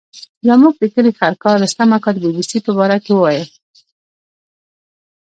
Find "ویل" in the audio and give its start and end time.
3.15-3.49